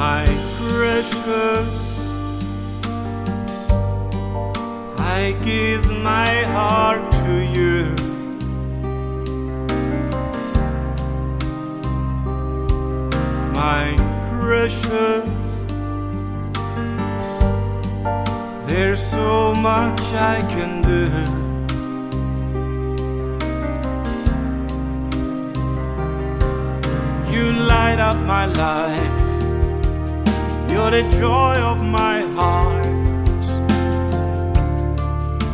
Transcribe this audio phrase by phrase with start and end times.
[0.00, 0.24] my
[0.56, 1.76] precious.
[4.98, 7.78] I give my heart to you.
[13.60, 13.94] My
[14.40, 15.50] precious.
[18.66, 21.02] There's so much I can do.
[27.30, 29.19] You light up my life.
[30.80, 32.86] You're the joy of my heart.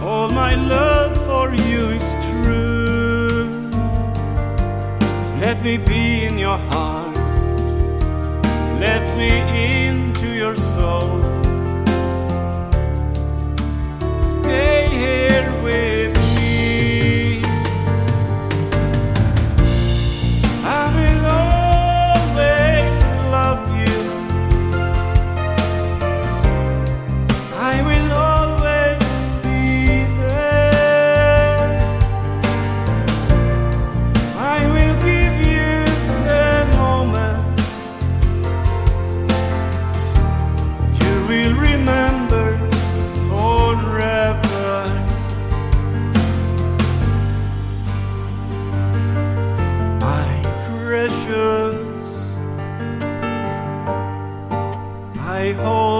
[0.00, 3.68] All my love for you is true.
[5.40, 7.16] Let me be in your heart.
[8.78, 11.45] Let me into your soul.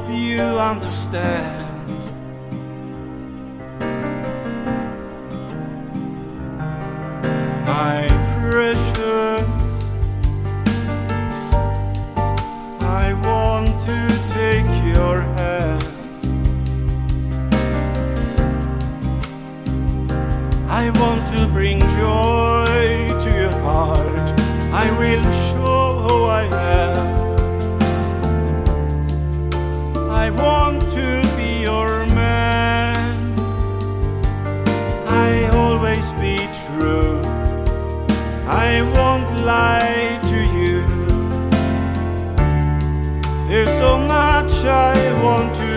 [0.00, 1.66] Hope you understand.
[7.66, 8.08] My
[8.40, 9.46] precious,
[12.80, 13.98] I want to
[14.32, 15.84] take your hand.
[20.68, 24.40] I want to bring joy to your heart.
[24.72, 25.59] I will show
[30.22, 33.34] I want to be your man.
[35.08, 36.36] I'll always be
[36.66, 37.22] true.
[38.46, 40.82] I won't lie to you.
[43.48, 44.94] There's so much I
[45.24, 45.69] want to.